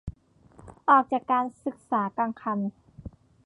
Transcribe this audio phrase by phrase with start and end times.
[0.89, 2.59] ออกจากการศึกษากลางคัน